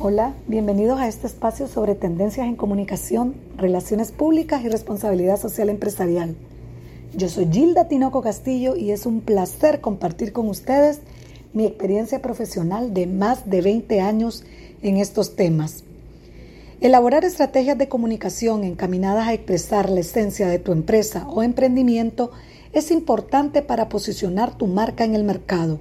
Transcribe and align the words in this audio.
Hola, 0.00 0.34
bienvenidos 0.48 0.98
a 0.98 1.06
este 1.06 1.28
espacio 1.28 1.68
sobre 1.68 1.94
tendencias 1.94 2.48
en 2.48 2.56
comunicación, 2.56 3.36
relaciones 3.56 4.10
públicas 4.10 4.64
y 4.64 4.68
responsabilidad 4.68 5.40
social 5.40 5.68
empresarial. 5.68 6.34
Yo 7.16 7.28
soy 7.28 7.46
Gilda 7.50 7.86
Tinoco 7.86 8.20
Castillo 8.20 8.74
y 8.74 8.90
es 8.90 9.06
un 9.06 9.20
placer 9.20 9.80
compartir 9.80 10.32
con 10.32 10.48
ustedes 10.48 10.98
mi 11.52 11.64
experiencia 11.64 12.20
profesional 12.20 12.92
de 12.92 13.06
más 13.06 13.48
de 13.48 13.62
20 13.62 14.00
años 14.00 14.42
en 14.82 14.96
estos 14.96 15.36
temas. 15.36 15.84
Elaborar 16.80 17.24
estrategias 17.24 17.78
de 17.78 17.88
comunicación 17.88 18.64
encaminadas 18.64 19.28
a 19.28 19.32
expresar 19.32 19.88
la 19.88 20.00
esencia 20.00 20.48
de 20.48 20.58
tu 20.58 20.72
empresa 20.72 21.28
o 21.28 21.44
emprendimiento 21.44 22.32
es 22.72 22.90
importante 22.90 23.62
para 23.62 23.88
posicionar 23.88 24.58
tu 24.58 24.66
marca 24.66 25.04
en 25.04 25.14
el 25.14 25.22
mercado 25.22 25.78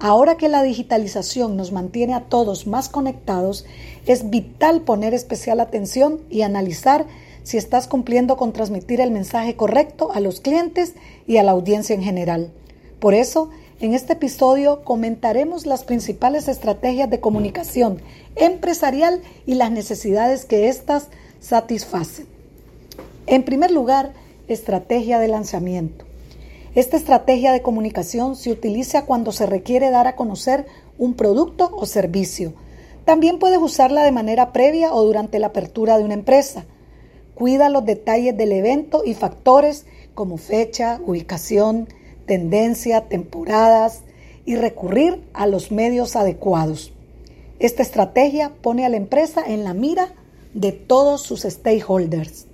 Ahora 0.00 0.36
que 0.36 0.48
la 0.48 0.62
digitalización 0.62 1.56
nos 1.56 1.72
mantiene 1.72 2.14
a 2.14 2.24
todos 2.24 2.68
más 2.68 2.88
conectados, 2.88 3.64
es 4.06 4.30
vital 4.30 4.82
poner 4.82 5.12
especial 5.12 5.58
atención 5.58 6.20
y 6.30 6.42
analizar 6.42 7.06
si 7.42 7.56
estás 7.56 7.88
cumpliendo 7.88 8.36
con 8.36 8.52
transmitir 8.52 9.00
el 9.00 9.10
mensaje 9.10 9.56
correcto 9.56 10.12
a 10.12 10.20
los 10.20 10.40
clientes 10.40 10.94
y 11.26 11.38
a 11.38 11.42
la 11.42 11.52
audiencia 11.52 11.94
en 11.94 12.02
general. 12.02 12.52
Por 13.00 13.14
eso, 13.14 13.50
en 13.80 13.94
este 13.94 14.12
episodio 14.12 14.82
comentaremos 14.84 15.66
las 15.66 15.82
principales 15.82 16.46
estrategias 16.46 17.10
de 17.10 17.20
comunicación 17.20 18.00
empresarial 18.36 19.20
y 19.46 19.54
las 19.54 19.72
necesidades 19.72 20.44
que 20.44 20.68
éstas 20.68 21.08
satisfacen. 21.40 22.26
En 23.26 23.44
primer 23.44 23.70
lugar, 23.72 24.12
estrategia 24.46 25.18
de 25.18 25.28
lanzamiento. 25.28 26.07
Esta 26.74 26.96
estrategia 26.96 27.52
de 27.52 27.62
comunicación 27.62 28.36
se 28.36 28.50
utiliza 28.50 29.06
cuando 29.06 29.32
se 29.32 29.46
requiere 29.46 29.90
dar 29.90 30.06
a 30.06 30.16
conocer 30.16 30.66
un 30.98 31.14
producto 31.14 31.70
o 31.72 31.86
servicio. 31.86 32.52
También 33.04 33.38
puedes 33.38 33.58
usarla 33.58 34.02
de 34.02 34.12
manera 34.12 34.52
previa 34.52 34.92
o 34.92 35.02
durante 35.02 35.38
la 35.38 35.48
apertura 35.48 35.96
de 35.96 36.04
una 36.04 36.14
empresa. 36.14 36.66
Cuida 37.34 37.70
los 37.70 37.86
detalles 37.86 38.36
del 38.36 38.52
evento 38.52 39.02
y 39.04 39.14
factores 39.14 39.86
como 40.14 40.36
fecha, 40.36 41.00
ubicación, 41.06 41.88
tendencia, 42.26 43.08
temporadas 43.08 44.02
y 44.44 44.56
recurrir 44.56 45.24
a 45.32 45.46
los 45.46 45.72
medios 45.72 46.16
adecuados. 46.16 46.92
Esta 47.60 47.82
estrategia 47.82 48.52
pone 48.60 48.84
a 48.84 48.88
la 48.88 48.98
empresa 48.98 49.42
en 49.46 49.64
la 49.64 49.72
mira 49.72 50.12
de 50.52 50.72
todos 50.72 51.22
sus 51.22 51.42
stakeholders. 51.42 52.46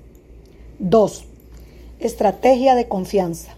2. 0.78 1.24
Estrategia 1.98 2.74
de 2.74 2.86
confianza. 2.86 3.56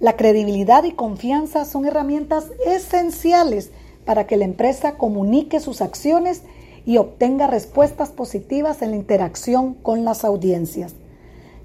La 0.00 0.16
credibilidad 0.16 0.84
y 0.84 0.92
confianza 0.92 1.64
son 1.64 1.84
herramientas 1.84 2.46
esenciales 2.64 3.70
para 4.04 4.26
que 4.26 4.36
la 4.36 4.44
empresa 4.44 4.96
comunique 4.96 5.58
sus 5.58 5.80
acciones 5.80 6.42
y 6.86 6.98
obtenga 6.98 7.48
respuestas 7.48 8.10
positivas 8.10 8.80
en 8.80 8.90
la 8.90 8.96
interacción 8.96 9.74
con 9.74 10.04
las 10.04 10.24
audiencias. 10.24 10.94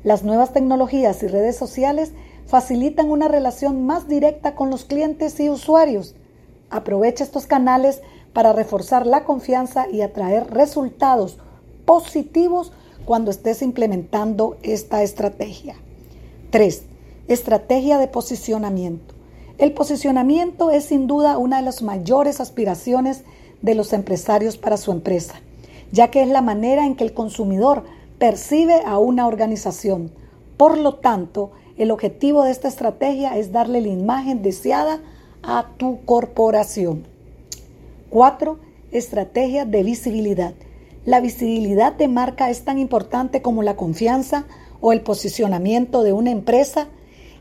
Las 0.03 0.23
nuevas 0.23 0.51
tecnologías 0.51 1.21
y 1.21 1.27
redes 1.27 1.55
sociales 1.55 2.11
facilitan 2.47 3.09
una 3.09 3.27
relación 3.27 3.85
más 3.85 4.07
directa 4.07 4.55
con 4.55 4.69
los 4.69 4.83
clientes 4.83 5.39
y 5.39 5.49
usuarios. 5.49 6.15
Aprovecha 6.71 7.23
estos 7.23 7.45
canales 7.45 8.01
para 8.33 8.51
reforzar 8.51 9.05
la 9.05 9.23
confianza 9.25 9.87
y 9.89 10.01
atraer 10.01 10.51
resultados 10.51 11.37
positivos 11.85 12.73
cuando 13.05 13.29
estés 13.29 13.61
implementando 13.61 14.57
esta 14.63 15.03
estrategia. 15.03 15.75
3. 16.49 16.92
Estrategia 17.29 17.99
de 17.99 18.09
posicionamiento. 18.09 19.15
El 19.57 19.71
posicionamiento 19.71 20.71
es 20.71 20.83
sin 20.83 21.07
duda 21.07 21.37
una 21.37 21.57
de 21.57 21.63
las 21.63 21.81
mayores 21.81 22.41
aspiraciones 22.41 23.23
de 23.61 23.75
los 23.75 23.93
empresarios 23.93 24.57
para 24.57 24.75
su 24.75 24.91
empresa, 24.91 25.35
ya 25.93 26.11
que 26.11 26.21
es 26.21 26.27
la 26.27 26.41
manera 26.41 26.85
en 26.85 26.95
que 26.97 27.05
el 27.05 27.13
consumidor 27.13 27.85
percibe 28.19 28.81
a 28.85 28.97
una 28.97 29.25
organización. 29.25 30.11
Por 30.57 30.77
lo 30.77 30.95
tanto, 30.95 31.51
el 31.77 31.91
objetivo 31.91 32.43
de 32.43 32.51
esta 32.51 32.67
estrategia 32.67 33.37
es 33.37 33.53
darle 33.53 33.79
la 33.79 33.87
imagen 33.87 34.41
deseada 34.41 34.99
a 35.43 35.69
tu 35.77 36.03
corporación. 36.03 37.05
4. 38.09 38.59
Estrategia 38.91 39.63
de 39.63 39.81
visibilidad. 39.83 40.55
La 41.05 41.21
visibilidad 41.21 41.93
de 41.93 42.09
marca 42.09 42.49
es 42.49 42.65
tan 42.65 42.79
importante 42.79 43.41
como 43.41 43.63
la 43.63 43.77
confianza 43.77 44.45
o 44.81 44.91
el 44.91 44.99
posicionamiento 44.99 46.03
de 46.03 46.11
una 46.11 46.31
empresa 46.31 46.89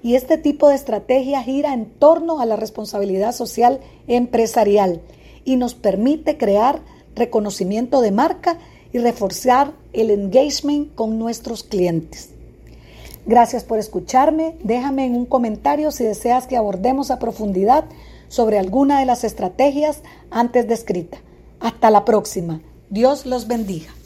y 0.03 0.17
este 0.17 0.39
tipo 0.39 0.69
de 0.69 0.75
estrategia 0.75 1.43
gira 1.43 1.73
en 1.73 1.87
torno 1.87 2.41
a 2.41 2.47
la 2.47 2.57
responsabilidad 2.57 3.33
social 3.33 3.81
empresarial 4.07 5.01
y 5.45 5.57
nos 5.57 5.75
permite 5.75 6.37
crear 6.37 6.81
reconocimiento 7.15 8.01
de 8.01 8.11
marca 8.11 8.59
y 8.93 8.99
reforzar 8.99 9.73
el 9.93 10.11
engagement 10.11 10.95
con 10.95 11.19
nuestros 11.19 11.63
clientes. 11.63 12.31
Gracias 13.27 13.65
por 13.65 13.79
escucharme. 13.79 14.57
Déjame 14.63 15.07
en 15.07 15.15
un 15.15 15.27
comentario 15.27 15.91
si 15.93 16.05
deseas 16.05 16.47
que 16.47 16.57
abordemos 16.57 17.11
a 17.11 17.19
profundidad 17.19 17.85
sobre 18.29 18.59
alguna 18.59 18.99
de 18.99 19.07
las 19.07 19.25
estrategias 19.25 20.01
antes 20.31 20.67
descritas. 20.67 21.21
Hasta 21.61 21.91
la 21.91 22.05
próxima. 22.05 22.61
Dios 22.91 23.25
los 23.25 23.47
bendiga. 23.47 24.02